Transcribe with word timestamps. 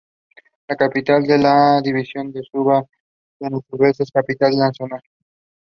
Depending 0.67 1.11
on 1.11 1.21
the 1.21 1.33
overall 1.33 1.81
completion 1.83 2.33
one 2.33 2.73
out 2.73 3.53
of 3.53 3.63
two 3.69 3.83
endings 3.83 4.09
can 4.09 4.23
be 4.27 4.35
unlocked. 4.81 5.05